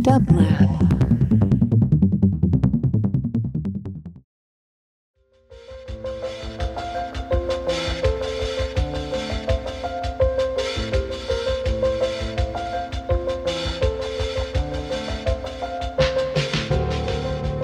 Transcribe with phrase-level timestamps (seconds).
[0.00, 0.80] Dublab.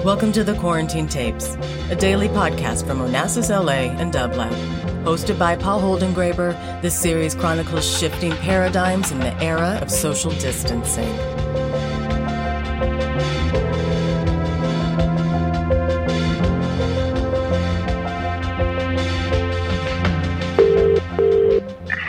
[0.03, 1.55] Welcome to the Quarantine Tapes,
[1.89, 4.53] a daily podcast from Onassis LA and Dublab.
[5.03, 11.36] Hosted by Paul Holdengraber, this series chronicles shifting paradigms in the era of social distancing.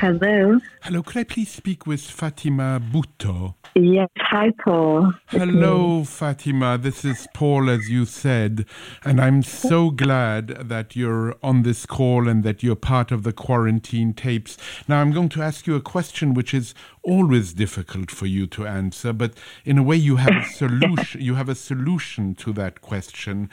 [0.08, 0.58] Hello.
[0.84, 3.56] Hello, could I please speak with Fatima Bhutto?
[3.74, 5.12] Yes, hi, Paul.
[5.26, 6.02] Hello.
[6.02, 6.78] Fatima.
[6.78, 8.64] This is Paul, as you said,
[9.04, 13.34] and I'm so glad that you're on this call and that you're part of the
[13.34, 14.56] quarantine tapes.
[14.88, 16.72] Now, I'm going to ask you a question which is
[17.02, 19.34] always difficult for you to answer, but
[19.66, 21.20] in a way, you have a solution.
[21.20, 23.50] you have a solution to that question.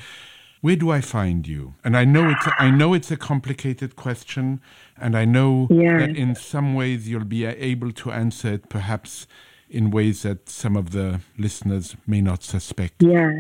[0.66, 1.76] Where do I find you?
[1.84, 4.62] And I know it's a, I know it's a complicated question,
[4.98, 9.28] and I know that in some ways you'll be able to answer it, perhaps
[9.70, 13.04] in ways that some of the listeners may not suspect.
[13.04, 13.32] Yeah.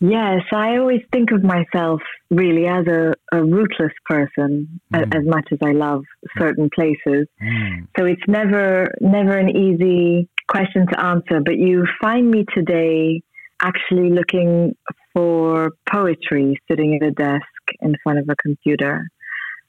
[0.00, 2.00] Yes, I always think of myself
[2.30, 5.16] really as a, a rootless person, Mm.
[5.18, 6.02] as much as I love
[6.36, 7.28] certain places.
[7.40, 7.86] Mm.
[7.96, 11.40] So it's never never an easy question to answer.
[11.44, 13.22] But you find me today
[13.60, 14.76] actually looking
[15.12, 17.44] for poetry, sitting at a desk
[17.80, 19.08] in front of a computer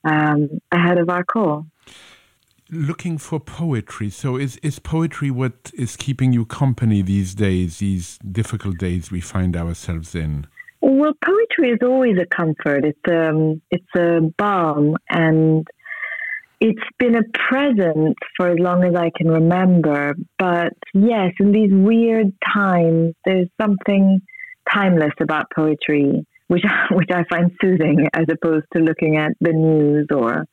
[0.03, 1.67] um, ahead of our call.
[2.69, 4.09] Looking for poetry.
[4.09, 9.21] So is is poetry what is keeping you company these days, these difficult days we
[9.21, 10.47] find ourselves in?
[10.81, 12.83] Well, poetry is always a comfort.
[12.85, 15.65] It's um, it's a balm, and
[16.59, 20.15] it's been a present for as long as I can remember.
[20.39, 24.19] But yes, in these weird times, there's something
[24.73, 30.07] timeless about poetry, which which I find soothing, as opposed to looking at the news
[30.13, 30.45] or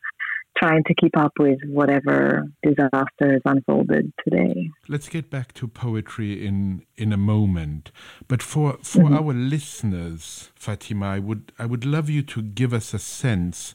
[0.56, 4.70] trying to keep up with whatever disaster has unfolded today.
[4.88, 7.90] Let's get back to poetry in in a moment.
[8.28, 9.14] But for for mm-hmm.
[9.14, 13.74] our listeners, Fatima, I would I would love you to give us a sense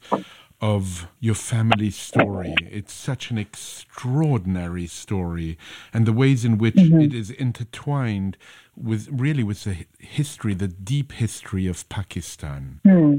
[0.61, 2.53] of your family story.
[2.69, 5.57] It's such an extraordinary story,
[5.93, 8.37] and the ways in which it is intertwined
[8.75, 12.79] with really with the history, the deep history of Pakistan.
[12.83, 13.15] Hmm.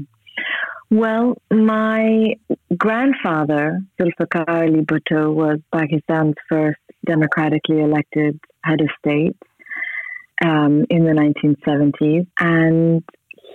[0.91, 2.35] Well, my
[2.77, 9.37] grandfather, Zulfikar Ali Bhutto, was Pakistan's first democratically elected head of state
[10.43, 12.27] um, in the 1970s.
[12.39, 13.03] And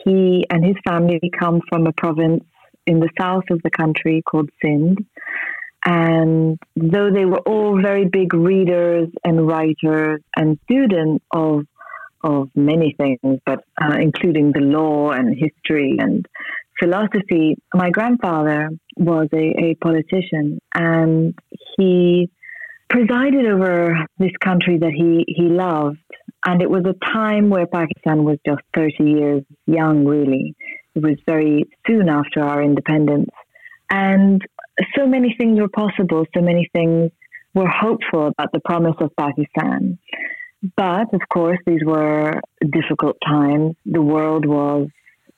[0.03, 2.43] he and his family come from a province
[2.87, 4.99] in the south of the country called Sindh.
[5.85, 11.63] And though they were all very big readers and writers and students of
[12.25, 16.27] of many things, but uh, including the law and history and
[16.79, 17.57] philosophy.
[17.75, 21.35] My grandfather was a, a politician and
[21.77, 22.31] he
[22.89, 25.99] presided over this country that he, he loved.
[26.45, 30.55] And it was a time where Pakistan was just 30 years young, really.
[30.97, 33.31] Was very soon after our independence.
[33.91, 34.41] And
[34.97, 37.11] so many things were possible, so many things
[37.55, 39.99] were hopeful about the promise of Pakistan.
[40.77, 42.41] But of course, these were
[42.73, 43.77] difficult times.
[43.85, 44.89] The world was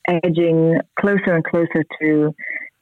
[0.08, 2.34] edging closer and closer to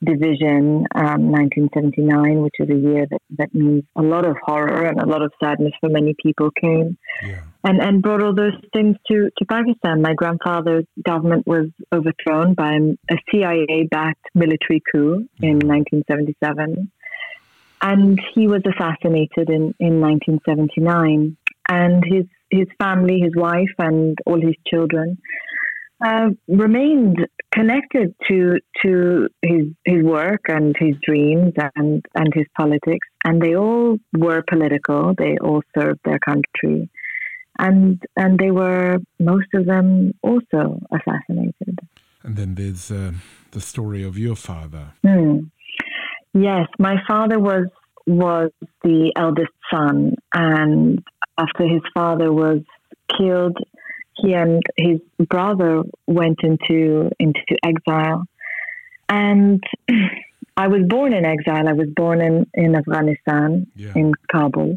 [0.05, 5.01] division, um, 1979, which is a year that, that means a lot of horror and
[5.01, 7.41] a lot of sadness for many people came Yeah.
[7.65, 10.03] and, and brought all those things to, to Pakistan.
[10.03, 12.75] My grandfather's government was overthrown by
[13.11, 16.91] a CIA backed military coup in 1977.
[17.83, 21.37] And he was assassinated in, in 1979.
[21.69, 25.19] And his, his family, his wife, and all his children
[26.05, 33.07] uh, remained connected to to his his work and his dreams and and his politics,
[33.25, 35.15] and they all were political.
[35.17, 36.91] They all served their country,
[37.59, 41.79] and and they were most of them also assassinated.
[42.23, 43.13] And then there's uh,
[43.53, 44.93] the story of your father.
[45.03, 45.39] Hmm.
[46.35, 47.69] Yes, my father was
[48.07, 48.51] was
[48.83, 51.03] the eldest son, and
[51.39, 52.61] after his father was
[53.17, 53.57] killed,
[54.19, 58.25] he and his brother went into into exile.
[59.09, 59.63] And
[60.57, 61.69] I was born in exile.
[61.69, 63.93] I was born in in Afghanistan, Yeah.
[63.95, 64.77] in Kabul.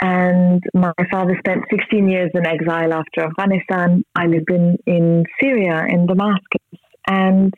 [0.00, 4.04] And my father spent 16 years in exile after Afghanistan.
[4.14, 6.78] I lived in, in Syria, in Damascus.
[7.08, 7.52] And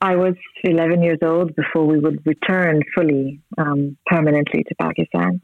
[0.00, 0.34] I was
[0.64, 5.42] 11 years old before we would return fully, um, permanently to Pakistan.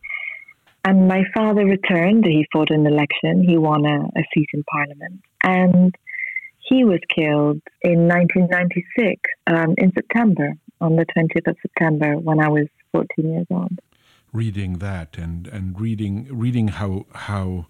[0.87, 2.25] And my father returned.
[2.25, 3.43] He fought an election.
[3.43, 5.21] He won a, a seat in parliament.
[5.43, 5.95] And
[6.61, 12.49] he was killed in 1996 um, in September, on the 20th of September, when I
[12.49, 13.79] was 14 years old.
[14.33, 17.67] Reading that and, and reading reading how how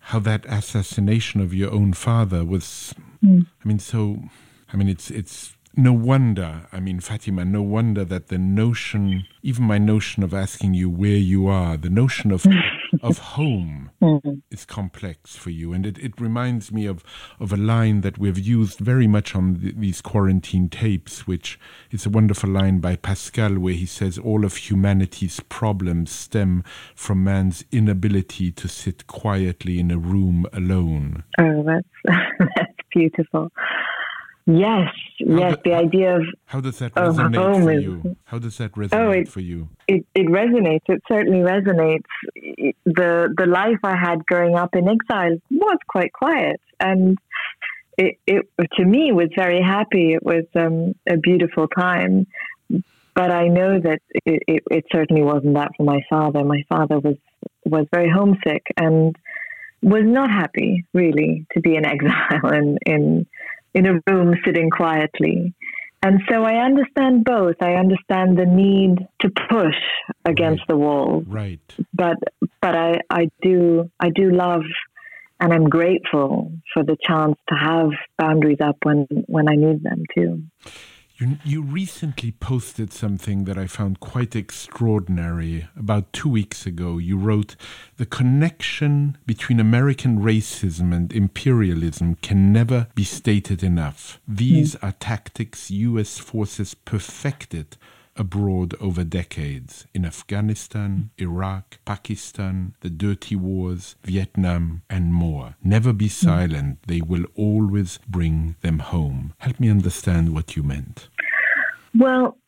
[0.00, 3.46] how that assassination of your own father was mm.
[3.64, 4.24] I mean so
[4.70, 9.64] I mean it's it's no wonder, I mean, Fatima, no wonder that the notion, even
[9.64, 12.46] my notion of asking you where you are, the notion of
[13.02, 14.34] of home mm-hmm.
[14.50, 15.72] is complex for you.
[15.72, 17.04] And it, it reminds me of,
[17.40, 21.58] of a line that we've used very much on the, these quarantine tapes, which
[21.90, 27.24] is a wonderful line by Pascal, where he says, All of humanity's problems stem from
[27.24, 31.24] man's inability to sit quietly in a room alone.
[31.40, 32.18] Oh, that's,
[32.56, 33.50] that's beautiful.
[34.46, 35.56] Yes, how yes.
[35.64, 38.16] The, the idea of how does that resonate home for you?
[38.24, 39.70] How does that resonate oh, it, for you?
[39.88, 40.82] It, it resonates.
[40.86, 42.04] It certainly resonates.
[42.84, 47.16] the The life I had growing up in exile was quite quiet, and
[47.96, 50.12] it, it to me was very happy.
[50.12, 52.26] It was um, a beautiful time,
[52.68, 56.44] but I know that it, it, it certainly wasn't that for my father.
[56.44, 57.16] My father was
[57.64, 59.16] was very homesick and
[59.80, 63.26] was not happy really to be in exile in in
[63.74, 65.54] in a room sitting quietly.
[66.02, 67.56] And so I understand both.
[67.62, 69.74] I understand the need to push
[70.24, 70.68] against right.
[70.68, 71.24] the wall.
[71.26, 71.60] Right.
[71.94, 72.16] But
[72.60, 74.64] but I, I do I do love
[75.40, 80.04] and I'm grateful for the chance to have boundaries up when when I need them
[80.14, 80.42] too.
[81.16, 85.68] You, you recently posted something that I found quite extraordinary.
[85.76, 87.54] About two weeks ago, you wrote
[87.98, 94.20] The connection between American racism and imperialism can never be stated enough.
[94.26, 94.88] These mm.
[94.88, 96.18] are tactics U.S.
[96.18, 97.76] forces perfected
[98.16, 105.56] abroad over decades in Afghanistan, Iraq, Pakistan, the dirty wars, Vietnam, and more.
[105.62, 106.78] Never be silent.
[106.86, 109.34] They will always bring them home.
[109.38, 111.08] Help me understand what you meant.
[111.96, 112.38] Well,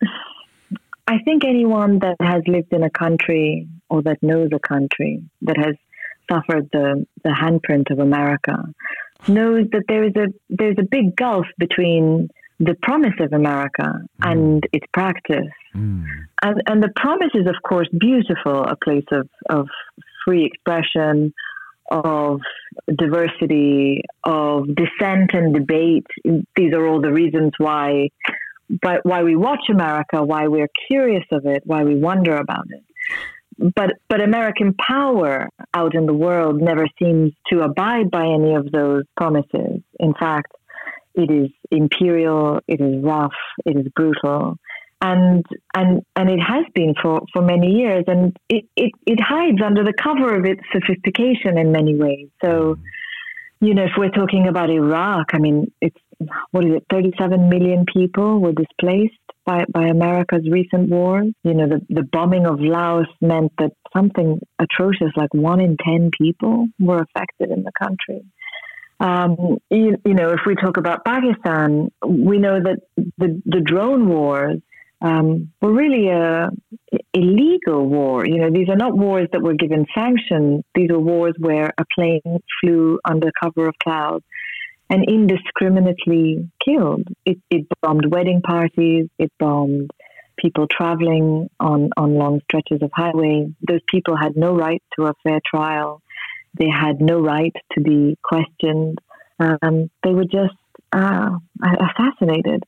[1.06, 5.56] I think anyone that has lived in a country or that knows a country that
[5.56, 5.76] has
[6.30, 8.56] suffered the, the handprint of America
[9.28, 12.28] knows that there is a there's a big gulf between
[12.58, 14.31] the promise of America mm.
[14.31, 15.53] and its practice.
[15.75, 16.05] Mm.
[16.43, 19.69] And, and the promise is, of course, beautiful a place of, of
[20.25, 21.32] free expression,
[21.91, 22.41] of
[22.99, 26.06] diversity, of dissent and debate.
[26.56, 28.08] These are all the reasons why,
[28.82, 32.82] why, why we watch America, why we're curious of it, why we wonder about it.
[33.75, 38.70] But but American power out in the world never seems to abide by any of
[38.70, 39.81] those promises.
[39.99, 40.53] In fact,
[41.16, 43.32] it is imperial, it is rough,
[43.64, 44.56] it is brutal.
[45.00, 49.60] And and and it has been for, for many years and it, it, it hides
[49.62, 52.28] under the cover of its sophistication in many ways.
[52.42, 52.76] So,
[53.60, 55.96] you know, if we're talking about Iraq, I mean it's
[56.50, 59.12] what is it, thirty seven million people were displaced
[59.44, 61.32] by, by America's recent wars.
[61.44, 66.10] You know, the, the bombing of Laos meant that something atrocious like one in ten
[66.16, 68.24] people were affected in the country.
[68.98, 72.81] Um, you, you, know, if we talk about Pakistan, we know that
[73.19, 74.60] the, the drone wars
[75.02, 76.48] um, were really a
[77.12, 78.26] illegal war.
[78.26, 80.64] You know, these are not wars that were given sanctions.
[80.75, 84.24] These are wars where a plane flew under cover of clouds
[84.88, 87.08] and indiscriminately killed.
[87.24, 89.08] It, it bombed wedding parties.
[89.19, 89.91] It bombed
[90.38, 93.46] people traveling on, on long stretches of highway.
[93.67, 96.03] Those people had no right to a fair trial.
[96.58, 98.98] They had no right to be questioned.
[99.39, 100.56] Um, they were just
[100.93, 101.31] uh,
[101.63, 102.65] assassinated.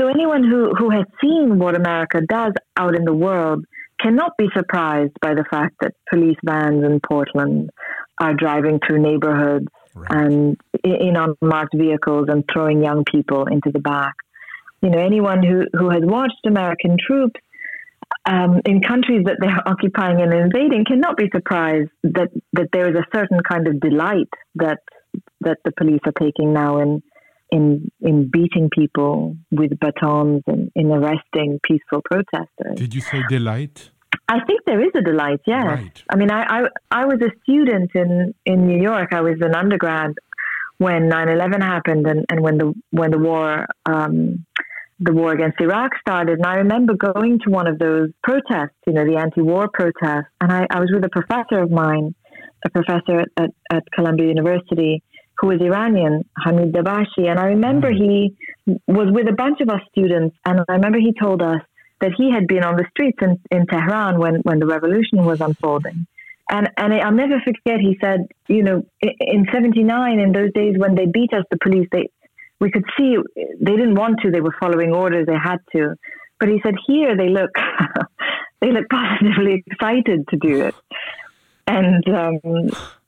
[0.00, 3.64] So anyone who, who has seen what America does out in the world
[4.00, 7.70] cannot be surprised by the fact that police vans in Portland
[8.20, 10.10] are driving through neighborhoods right.
[10.10, 14.14] and in unmarked vehicles and throwing young people into the back.
[14.82, 17.40] You know, anyone who, who has watched American troops
[18.28, 22.94] um, in countries that they're occupying and invading cannot be surprised that, that there is
[22.94, 24.80] a certain kind of delight that
[25.40, 27.02] that the police are taking now in
[27.50, 32.76] in in beating people with batons and in arresting peaceful protesters.
[32.76, 33.90] Did you say delight?
[34.28, 35.40] I think there is a delight.
[35.46, 35.64] Yes.
[35.64, 36.02] Right.
[36.10, 39.12] I mean, I, I I was a student in in New York.
[39.12, 40.12] I was an undergrad
[40.76, 44.44] when 9/11 happened and, and when the when the war um,
[45.00, 46.38] the war against Iraq started.
[46.38, 50.52] And I remember going to one of those protests, you know, the anti-war protests, and
[50.52, 52.14] I, I was with a professor of mine,
[52.64, 55.02] a professor at, at, at Columbia University,
[55.38, 57.28] who was Iranian, Hamid Dabashi.
[57.28, 57.96] And I remember mm.
[57.96, 58.36] he
[58.86, 61.60] was with a bunch of us students, and I remember he told us
[62.00, 65.40] that he had been on the streets in, in Tehran when, when the revolution was
[65.40, 66.06] unfolding.
[66.50, 67.78] And and I'll never forget.
[67.78, 71.86] He said, you know, in '79, in those days when they beat us, the police,
[71.92, 72.08] they
[72.60, 73.16] we could see
[73.60, 74.30] they didn't want to.
[74.30, 75.26] They were following orders.
[75.26, 75.94] They had to.
[76.40, 77.50] But he said, here they look,
[78.60, 80.74] they look positively excited to do it.
[81.66, 82.40] And um,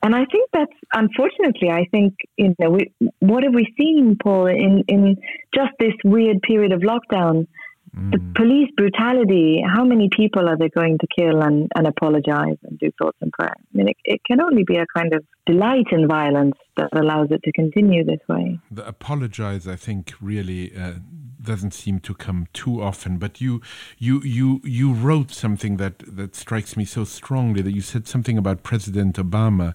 [0.02, 4.46] and I think that's unfortunately, I think you know, we, what have we seen, Paul,
[4.46, 5.16] in in
[5.54, 7.46] just this weird period of lockdown?
[7.92, 8.34] The mm.
[8.36, 12.90] police brutality, how many people are they going to kill and, and apologize and do
[13.00, 13.56] thoughts and prayers?
[13.58, 17.28] I mean, it, it can only be a kind of delight in violence that allows
[17.30, 18.60] it to continue this way.
[18.70, 20.94] The apologize, I think, really uh,
[21.42, 23.18] doesn't seem to come too often.
[23.18, 23.60] But you,
[23.98, 28.38] you, you, you wrote something that, that strikes me so strongly that you said something
[28.38, 29.74] about President Obama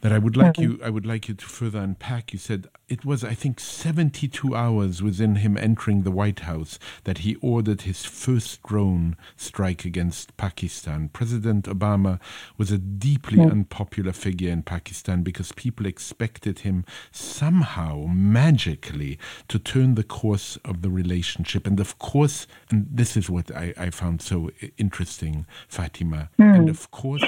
[0.00, 0.72] that I would like mm-hmm.
[0.72, 2.32] you I would like you to further unpack.
[2.32, 7.18] You said it was I think 72 hours within him entering the White House that
[7.18, 11.08] he ordered his first drone strike against Pakistan.
[11.08, 12.20] President Obama
[12.56, 13.50] was a deeply mm-hmm.
[13.50, 20.82] unpopular figure in Pakistan because people expected him somehow magically to turn the course of
[20.82, 21.66] the relationship.
[21.66, 26.30] And of course, and this is what I, I found so interesting, Fatima.
[26.38, 26.56] Mm.
[26.56, 27.24] And of course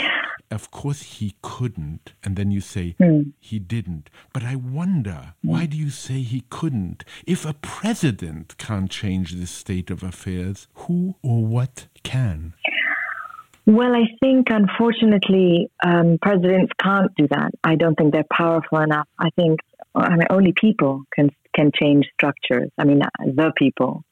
[0.50, 3.32] of course he couldn't and then you say mm.
[3.38, 5.34] he didn't but i wonder.
[5.48, 10.68] Why do you say he couldn't if a president can't change this state of affairs
[10.74, 12.54] who or what can
[13.68, 17.50] well, I think unfortunately um, presidents can't do that.
[17.62, 19.06] I don't think they're powerful enough.
[19.18, 19.60] I think
[19.94, 22.70] I mean, only people can can change structures.
[22.78, 24.04] I mean, the people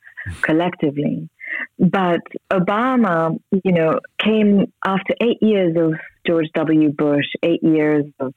[0.43, 1.31] collectively.
[1.79, 2.21] But
[2.53, 5.95] Obama, you know, came after eight years of
[6.27, 6.91] George W.
[6.91, 8.35] Bush, eight years of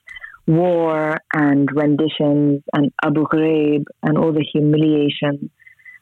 [0.49, 5.51] war and renditions and Abu Ghraib and all the humiliation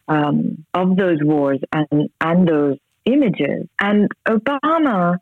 [0.08, 3.68] um, of those wars and, and those images.
[3.78, 5.18] And Obama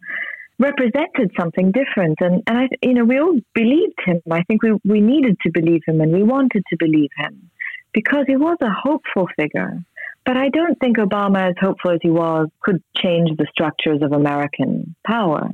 [0.60, 2.18] represented something different.
[2.22, 4.22] And, and I, you know, we all believed him.
[4.32, 7.50] I think we, we needed to believe him and we wanted to believe him
[7.94, 9.84] because he was a hopeful figure.
[10.24, 14.12] But I don't think Obama, as hopeful as he was, could change the structures of
[14.12, 15.50] American power.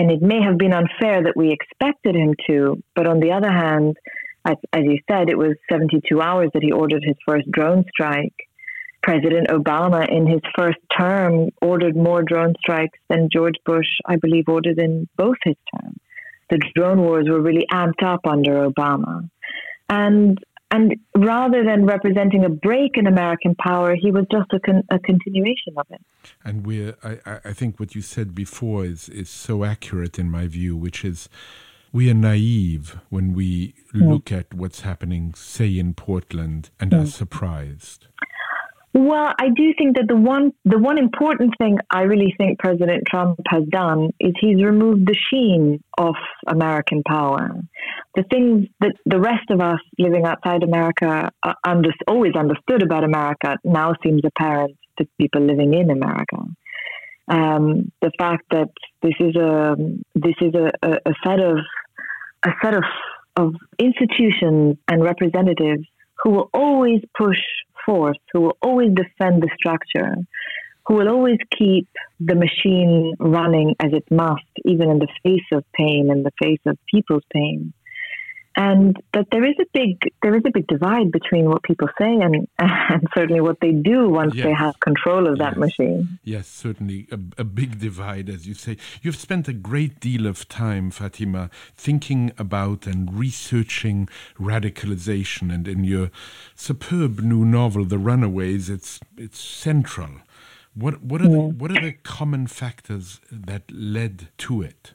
[0.00, 2.82] And it may have been unfair that we expected him to.
[2.94, 3.98] But on the other hand,
[4.46, 8.32] as, as you said, it was 72 hours that he ordered his first drone strike.
[9.02, 14.44] President Obama, in his first term, ordered more drone strikes than George Bush, I believe,
[14.48, 15.98] ordered in both his terms.
[16.48, 19.28] The drone wars were really amped up under Obama.
[19.90, 20.38] And
[20.70, 24.98] and rather than representing a break in American power, he was just a, con- a
[25.00, 26.00] continuation of it.
[26.44, 30.46] And we're, I, I think what you said before is, is so accurate in my
[30.46, 31.28] view, which is
[31.92, 34.08] we are naive when we mm.
[34.08, 37.02] look at what's happening, say, in Portland, and mm.
[37.02, 38.06] are surprised.
[38.92, 43.04] Well, I do think that the one the one important thing I really think President
[43.08, 46.14] Trump has done is he's removed the sheen of
[46.48, 47.52] American power.
[48.16, 51.30] The things that the rest of us living outside America
[51.64, 56.38] under, always understood about America now seems apparent to people living in America.
[57.28, 58.70] Um, the fact that
[59.02, 59.76] this is a
[60.16, 61.58] this is a, a, a set of
[62.44, 62.82] a set of
[63.36, 65.86] of institutions and representatives
[66.22, 67.38] who will always push
[67.84, 70.14] forth, who will always defend the structure,
[70.86, 75.64] who will always keep the machine running as it must, even in the face of
[75.72, 77.72] pain, in the face of people's pain.
[78.56, 82.12] And that there is a big there is a big divide between what people say
[82.12, 84.44] and and certainly what they do once yes.
[84.44, 85.56] they have control of that yes.
[85.56, 86.18] machine.
[86.24, 88.76] Yes, certainly a, a big divide, as you say.
[89.02, 95.84] You've spent a great deal of time, Fatima, thinking about and researching radicalization, and in
[95.84, 96.10] your
[96.56, 100.10] superb new novel, The Runaways, it's it's central.
[100.74, 101.30] What what are yeah.
[101.30, 104.92] the, what are the common factors that led to it?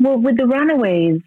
[0.00, 1.22] Well, with the Runaways,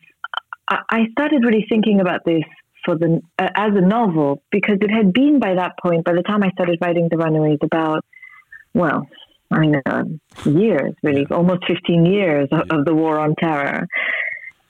[0.68, 2.44] I started really thinking about this
[2.86, 6.24] for the uh, as a novel because it had been by that point, by the
[6.24, 8.06] time I started writing The Runaways, about
[8.74, 9.08] well,
[9.52, 10.04] I mean, uh,
[10.46, 13.88] years really, almost fifteen years of, of the war on terror.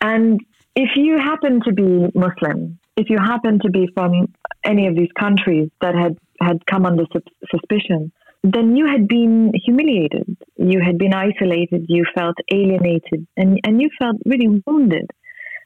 [0.01, 0.39] And
[0.75, 4.33] if you happen to be Muslim, if you happen to be from
[4.63, 8.11] any of these countries that had had come under su- suspicion,
[8.43, 13.89] then you had been humiliated, you had been isolated, you felt alienated, and and you
[13.97, 15.09] felt really wounded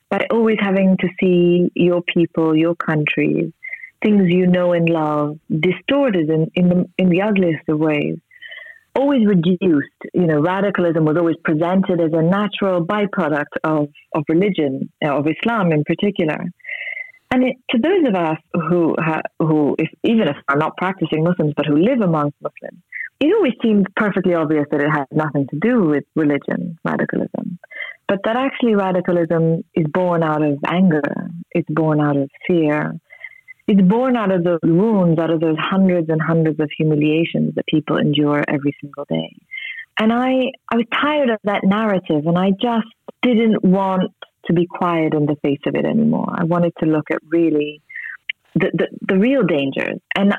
[0.10, 3.52] by always having to see your people, your countries,
[4.04, 8.18] things you know and love distorted in, in the in the ugliest of ways.
[8.96, 14.90] Always reduced, you know, radicalism was always presented as a natural byproduct of, of religion,
[15.06, 16.40] uh, of Islam in particular.
[17.32, 21.24] And it, to those of us who, ha, who if, even if are not practicing
[21.24, 22.82] Muslims, but who live amongst Muslims,
[23.20, 27.60] it always seemed perfectly obvious that it had nothing to do with religion, radicalism,
[28.08, 31.02] but that actually radicalism is born out of anger,
[31.52, 33.00] it's born out of fear,
[33.68, 37.66] it's born out of those wounds, out of those hundreds and hundreds of humiliations that
[37.68, 39.36] people endure every single day.
[40.00, 42.88] And I, I was tired of that narrative, and I just
[43.22, 44.12] didn't want
[44.46, 46.34] to be quiet in the face of it anymore.
[46.34, 47.82] I wanted to look at really
[48.56, 50.00] the, the, the real dangers.
[50.16, 50.34] And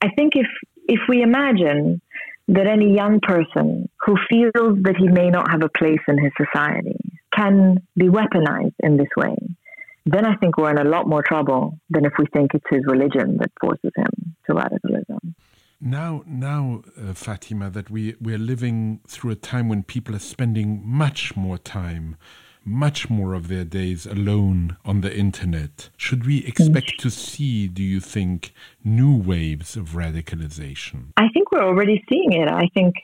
[0.00, 0.46] I think if
[0.86, 2.00] if we imagine
[2.48, 6.32] that any young person who feels that he may not have a place in his
[6.36, 6.98] society
[7.34, 9.36] can be weaponized in this way,
[10.06, 12.82] then I think we're in a lot more trouble than if we think it's his
[12.86, 15.34] religion that forces him to radicalism.
[15.80, 20.82] Now, now, uh, Fatima, that we we're living through a time when people are spending
[20.84, 22.16] much more time
[22.64, 25.90] much more of their days alone on the internet.
[25.96, 28.52] Should we expect to see, do you think,
[28.82, 31.12] new waves of radicalization?
[31.16, 32.48] I think we're already seeing it.
[32.48, 32.94] I think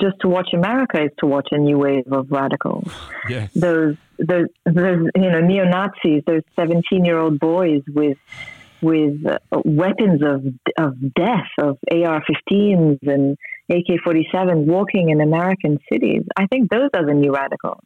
[0.00, 2.90] just to watch America is to watch a new wave of radicals.
[3.28, 3.52] Yes.
[3.54, 8.18] Those, those, those you know, neo Nazis, those 17 year old boys with
[8.82, 10.44] with uh, weapons of
[10.78, 13.36] of death, of AR-15s and
[13.68, 16.22] AK-47s walking in American cities.
[16.36, 17.84] I think those are the new radicals.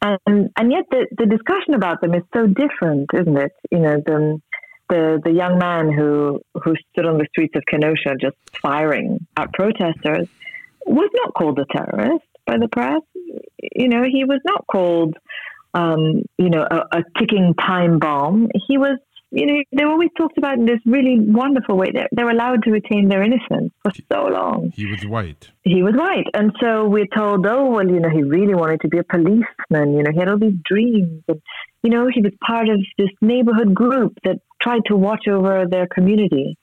[0.00, 3.52] And and yet the, the discussion about them is so different, isn't it?
[3.70, 4.40] You know, the
[4.88, 9.52] the the young man who who stood on the streets of Kenosha just firing at
[9.52, 10.28] protesters
[10.86, 13.02] was not called a terrorist by the press.
[13.74, 15.16] You know, he was not called
[15.74, 18.48] um, you know, a, a ticking time bomb.
[18.66, 18.98] He was
[19.30, 21.88] you know, they're always talked about in this really wonderful way.
[21.92, 24.72] They're, they're allowed to retain their innocence for so long.
[24.74, 25.50] He was white.
[25.64, 26.26] He was white.
[26.32, 29.44] And so we're told, oh, well, you know, he really wanted to be a policeman.
[29.70, 31.22] You know, he had all these dreams.
[31.28, 31.42] And,
[31.82, 35.86] you know, he was part of this neighborhood group that tried to watch over their
[35.86, 36.56] community.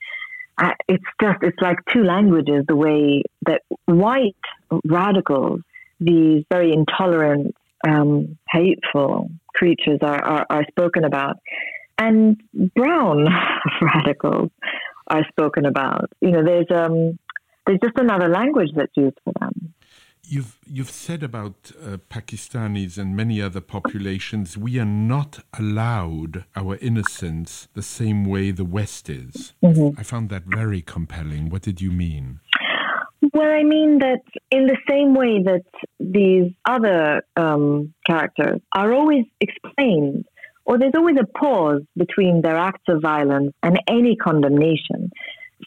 [0.57, 4.36] Uh, it's just, it's like two languages, the way that white
[4.86, 5.60] radicals,
[6.00, 7.53] these very intolerant,
[7.88, 11.38] um, hateful creatures are, are, are spoken about
[11.97, 12.41] and
[12.75, 13.27] brown
[13.81, 14.51] radicals
[15.08, 16.12] are spoken about.
[16.21, 17.17] You know, there's um,
[17.65, 19.73] there's just another language that's used for them.
[20.27, 26.77] You've you've said about uh, Pakistanis and many other populations, we are not allowed our
[26.77, 29.53] innocence the same way the West is.
[29.63, 29.99] Mm-hmm.
[29.99, 31.49] I found that very compelling.
[31.49, 32.39] What did you mean?
[33.34, 35.65] Well, I mean that in the same way that
[35.99, 40.25] these other um, characters are always explained
[40.65, 45.12] or there's always a pause between their acts of violence and any condemnation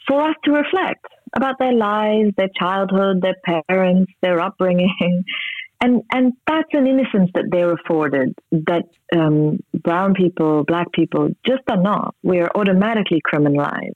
[0.06, 5.24] for us to reflect about their lives, their childhood, their parents, their upbringing.
[5.80, 8.82] And, and that's an innocence that they're afforded that
[9.16, 12.16] um, brown people, black people just are not.
[12.24, 13.92] We are automatically criminalized.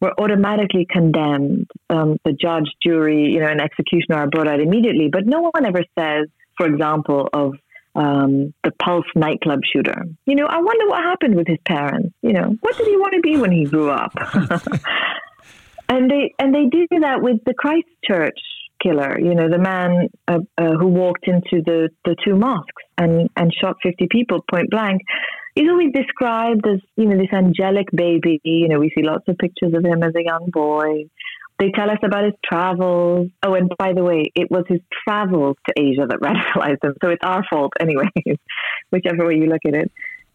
[0.00, 1.70] We're automatically condemned.
[1.90, 5.10] Um, the judge, jury, you know, and executioner are brought out immediately.
[5.12, 7.56] But no one ever says, for example, of
[7.94, 10.04] um, the Pulse nightclub shooter.
[10.26, 12.14] You know, I wonder what happened with his parents.
[12.22, 14.12] You know, what did he want to be when he grew up?
[15.88, 18.38] and they and they do that with the Christchurch
[18.82, 19.18] killer.
[19.18, 23.52] You know, the man uh, uh, who walked into the the two mosques and and
[23.60, 25.02] shot fifty people point blank.
[25.54, 28.40] He's always described as you know this angelic baby.
[28.44, 31.04] You know, we see lots of pictures of him as a young boy.
[31.58, 33.30] They tell us about his travels.
[33.42, 36.94] Oh, and by the way, it was his travels to Asia that radicalized him.
[37.02, 38.08] So it's our fault, anyway,
[38.90, 39.90] whichever way you look at it.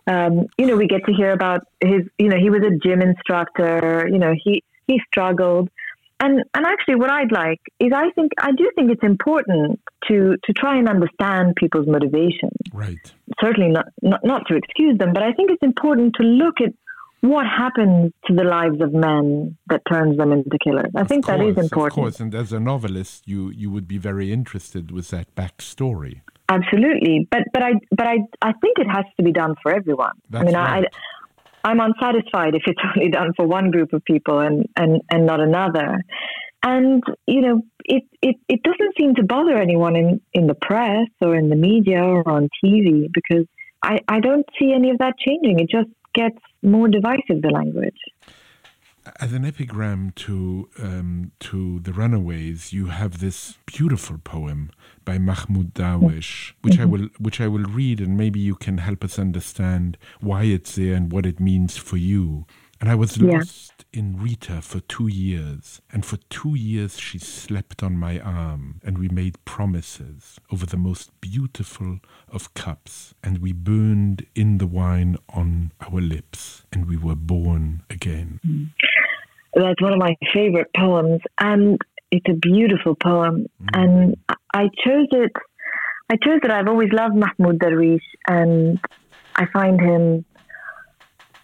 [0.05, 3.01] Um, you know, we get to hear about his, you know, he was a gym
[3.01, 4.07] instructor.
[4.12, 5.69] You know, he, he struggled.
[6.19, 10.38] And, and actually, what I'd like is I think I do think it's important to
[10.43, 12.55] to try and understand people's motivations.
[12.71, 13.13] Right.
[13.41, 16.73] Certainly not, not not to excuse them, but I think it's important to look at
[17.23, 20.91] what happens to the lives of men that turns them into killers?
[20.93, 21.97] I of think course, that is important.
[21.97, 26.21] Of course, and as a novelist, you you would be very interested with that backstory.
[26.49, 30.15] Absolutely, but but I but I I think it has to be done for everyone.
[30.29, 30.86] That's I mean, right.
[31.63, 35.25] I, I'm unsatisfied if it's only done for one group of people and and and
[35.25, 36.03] not another.
[36.62, 41.07] And you know, it, it, it doesn't seem to bother anyone in, in the press
[41.21, 43.45] or in the media or on TV because
[43.81, 45.59] I, I don't see any of that changing.
[45.59, 47.97] It just gets more divisive, the language.
[49.19, 54.71] As an epigram to um, to the Runaways, you have this beautiful poem
[55.04, 56.82] by Mahmoud Darwish, which mm-hmm.
[56.82, 60.76] I will which I will read, and maybe you can help us understand why it's
[60.76, 62.45] there and what it means for you.
[62.84, 63.38] And I was yeah.
[63.38, 65.82] lost in Rita for two years.
[65.93, 68.82] And for two years she slept on my arm.
[68.84, 73.13] And we made promises over the most beautiful of cups.
[73.24, 76.65] And we burned in the wine on our lips.
[76.74, 78.41] And we were born again.
[79.54, 81.22] That's one of my favorite poems.
[81.39, 81.80] And
[82.12, 83.69] it's a beautiful poem, mm.
[83.74, 84.17] and
[84.54, 85.32] I chose it.
[86.12, 86.52] I chose it.
[86.52, 88.78] I've always loved Mahmoud Darwish, and
[89.36, 90.26] I find him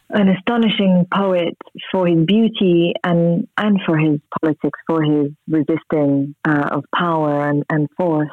[0.10, 1.56] an astonishing poet
[1.92, 7.64] for his beauty and, and for his politics, for his resisting uh, of power and,
[7.70, 8.30] and force.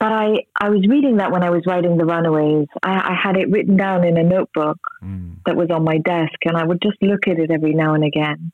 [0.00, 2.66] But I, I was reading that when I was writing The Runaways.
[2.82, 5.36] I, I had it written down in a notebook mm.
[5.46, 8.02] that was on my desk, and I would just look at it every now and
[8.02, 8.50] again.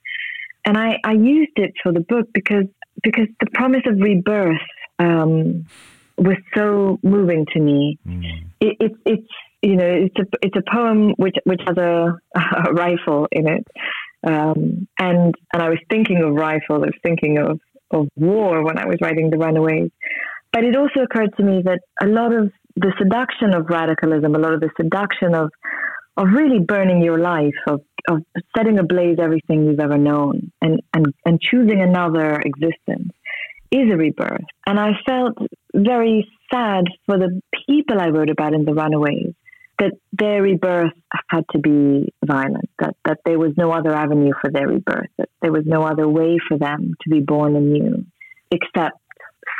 [0.66, 2.64] And I, I used it for the book because
[3.02, 4.60] because the promise of rebirth
[4.98, 5.64] um,
[6.18, 7.98] was so moving to me.
[8.06, 8.24] Mm.
[8.60, 12.72] It, it, it's you know, it's a it's a poem which which has a, a
[12.72, 13.66] rifle in it,
[14.26, 16.76] um, and and I was thinking of rifle.
[16.76, 19.90] I was thinking of of war when I was writing The Runaways,
[20.52, 24.38] but it also occurred to me that a lot of the seduction of radicalism, a
[24.38, 25.50] lot of the seduction of
[26.16, 28.22] of really burning your life, of of
[28.56, 33.10] setting ablaze everything you've ever known, and and and choosing another existence,
[33.72, 34.46] is a rebirth.
[34.66, 35.36] And I felt
[35.74, 39.34] very sad for the people I wrote about in The Runaways
[39.78, 40.92] that their rebirth
[41.30, 45.28] had to be violent, that, that there was no other avenue for their rebirth, that
[45.40, 48.04] there was no other way for them to be born anew
[48.50, 48.98] except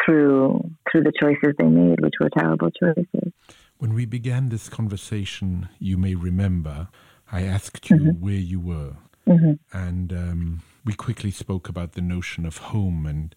[0.04, 3.32] through through the choices they made, which were terrible choices.
[3.78, 6.88] When we began this conversation, you may remember,
[7.30, 8.20] I asked you mm-hmm.
[8.20, 8.96] where you were.
[9.26, 9.52] Mm-hmm.
[9.76, 13.34] And um, we quickly spoke about the notion of home and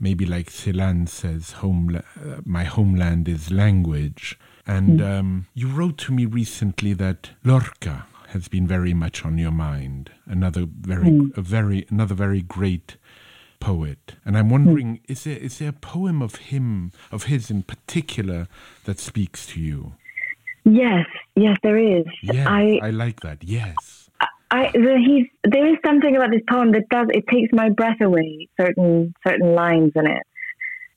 [0.00, 4.38] maybe like Celan says, home, uh, my homeland is language.
[4.66, 5.18] And mm.
[5.18, 10.10] um, you wrote to me recently that Lorca has been very much on your mind.
[10.26, 11.36] Another very, mm.
[11.36, 12.96] a very, another very great
[13.60, 14.14] poet.
[14.24, 15.00] And I'm wondering, mm.
[15.08, 18.48] is there is there a poem of him, of his in particular,
[18.84, 19.94] that speaks to you?
[20.64, 22.04] Yes, yes, there is.
[22.22, 23.44] Yes, I, I like that.
[23.44, 24.10] Yes.
[24.50, 28.00] I, the, he's, there is something about this poem that does it takes my breath
[28.00, 28.48] away.
[28.60, 30.22] Certain certain lines in it,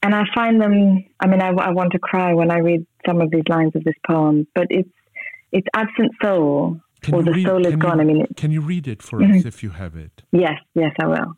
[0.01, 1.03] and I find them.
[1.19, 3.83] I mean, I, I want to cry when I read some of these lines of
[3.83, 4.47] this poem.
[4.55, 4.89] But it's
[5.51, 7.97] it's absent soul, can or the read, soul is gone.
[7.97, 9.39] You, I mean, it, can you read it for mm-hmm.
[9.39, 10.23] us if you have it?
[10.31, 11.37] Yes, yes, I will.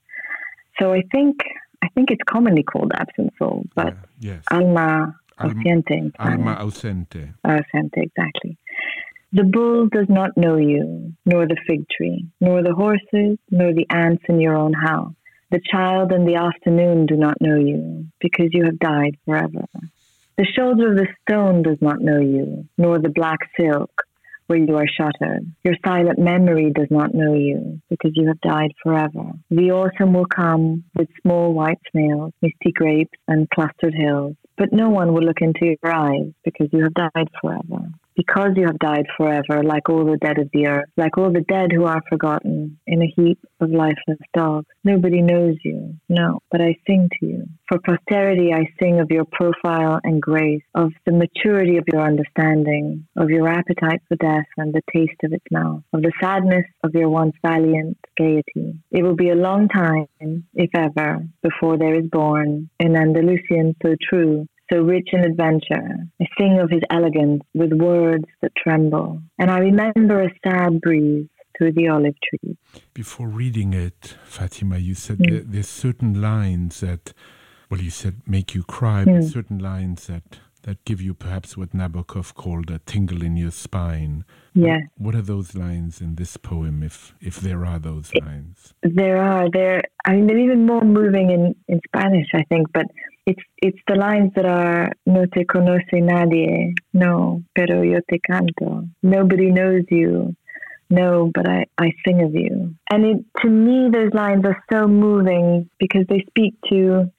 [0.79, 1.37] So I think
[1.83, 4.43] I think it's commonly called absent soul, but yeah, yes.
[4.51, 6.11] alma ausente.
[6.19, 7.33] Alma ausente.
[7.45, 8.57] Ausente, exactly.
[9.33, 13.85] The bull does not know you, nor the fig tree, nor the horses, nor the
[13.89, 15.13] ants in your own house.
[15.51, 19.65] The child and the afternoon do not know you, because you have died forever.
[20.37, 23.91] The shoulder of the stone does not know you, nor the black silk
[24.47, 25.45] where you are shuttered.
[25.65, 29.33] Your silent memory does not know you, because you have died forever.
[29.49, 34.89] The autumn will come with small white snails, misty grapes, and clustered hills, but no
[34.89, 39.07] one will look into your eyes, because you have died forever because you have died
[39.17, 42.77] forever, like all the dead of the earth, like all the dead who are forgotten
[42.85, 44.67] in a heap of lifeless dogs.
[44.83, 47.45] Nobody knows you, no, but I sing to you.
[47.67, 53.07] For posterity, I sing of your profile and grace, of the maturity of your understanding,
[53.15, 56.93] of your appetite for death and the taste of its mouth, of the sadness of
[56.93, 58.75] your once valiant gaiety.
[58.91, 60.07] It will be a long time,
[60.53, 66.07] if ever, before there is born an Andalusian so true so rich in adventure.
[66.21, 71.27] I sing of his elegance with words that tremble, and I remember a sad breeze
[71.57, 72.55] through the olive trees.
[72.93, 75.29] Before reading it, Fatima, you said mm.
[75.29, 77.13] there, there's certain lines that,
[77.69, 79.19] well, you said make you cry, mm.
[79.19, 83.49] but certain lines that that give you perhaps what Nabokov called a tingle in your
[83.51, 84.23] spine.
[84.53, 84.77] Yeah.
[84.95, 88.73] What are those lines in this poem, if if there are those lines?
[88.83, 89.49] There are.
[89.51, 89.81] There.
[90.05, 92.67] I mean, they're even more moving in in Spanish, I think.
[92.73, 92.85] But
[93.25, 98.87] it's it's the lines that are no te conoce nadie, no, pero yo te canto.
[99.03, 100.35] Nobody knows you,
[100.89, 102.75] no, but I, I sing of you.
[102.91, 107.11] And it, to me, those lines are so moving because they speak to,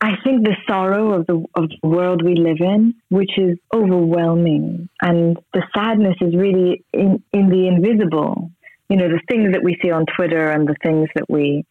[0.00, 4.88] I think, the sorrow of the of the world we live in, which is overwhelming,
[5.00, 8.50] and the sadness is really in in the invisible.
[8.88, 11.64] You know, the things that we see on Twitter and the things that we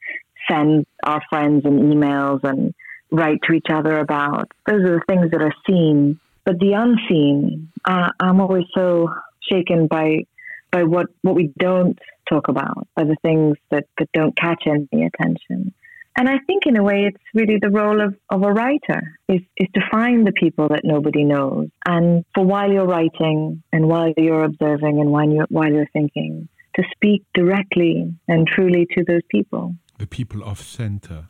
[0.49, 2.73] send our friends and emails and
[3.11, 4.51] write to each other about.
[4.67, 7.71] Those are the things that are seen, but the unseen.
[7.85, 9.09] Uh, I'm always so
[9.51, 10.25] shaken by
[10.71, 11.97] by what what we don't
[12.29, 15.73] talk about, by the things that that don't catch any attention.
[16.17, 19.41] And I think in a way it's really the role of, of a writer is,
[19.57, 21.67] is to find the people that nobody knows.
[21.85, 26.47] And for while you're writing and while you're observing and while you're, while you're thinking,
[26.75, 29.75] to speak directly and truly to those people.
[29.97, 31.27] The people of center.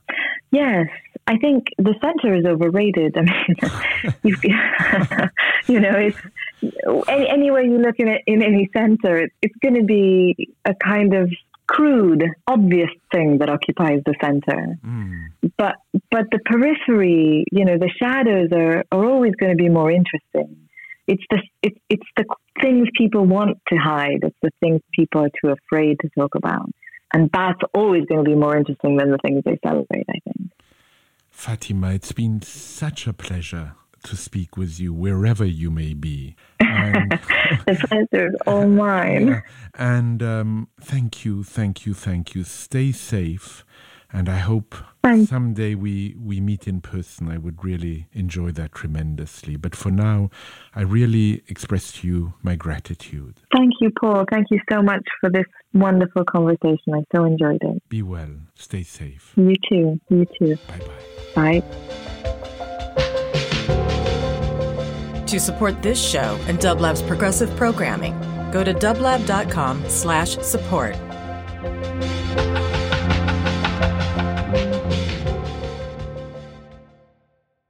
[0.51, 0.87] Yes,
[1.27, 3.15] I think the center is overrated.
[3.17, 4.35] I mean, you,
[5.73, 6.17] you know, it's
[7.07, 10.75] any, anywhere you look in it in any center, it, it's going to be a
[10.75, 11.31] kind of
[11.67, 14.77] crude, obvious thing that occupies the center.
[14.85, 15.29] Mm.
[15.57, 15.75] But
[16.11, 20.57] but the periphery, you know, the shadows are, are always going to be more interesting.
[21.07, 22.25] It's the it's it's the
[22.61, 24.19] things people want to hide.
[24.21, 26.69] It's the things people are too afraid to talk about,
[27.13, 30.05] and that's always going to be more interesting than the things they celebrate.
[30.09, 30.44] I think.
[31.35, 36.35] Fatima, it's been such a pleasure to speak with you wherever you may be.
[36.61, 37.11] And,
[37.67, 39.27] the pleasure is all mine.
[39.27, 39.41] Yeah,
[39.75, 42.45] and um, thank you, thank you, thank you.
[42.45, 43.64] Stay safe.
[44.15, 45.29] And I hope Thanks.
[45.29, 47.29] someday we, we meet in person.
[47.29, 49.57] I would really enjoy that tremendously.
[49.57, 50.29] But for now,
[50.73, 53.41] I really express to you my gratitude.
[53.53, 54.23] Thank you, Paul.
[54.31, 56.93] Thank you so much for this wonderful conversation.
[56.93, 57.89] I so enjoyed it.
[57.89, 58.29] Be well.
[58.53, 59.33] Stay safe.
[59.35, 59.99] You too.
[60.09, 60.55] You too.
[60.65, 61.61] Bye-bye.
[61.61, 61.63] Bye.
[65.25, 68.17] To support this show and Dublab's progressive programming,
[68.51, 70.95] go to dublab.com slash support.